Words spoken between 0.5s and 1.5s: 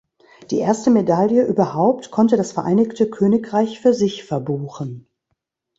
erste Medaille